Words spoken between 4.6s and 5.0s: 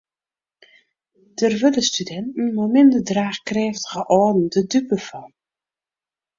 dupe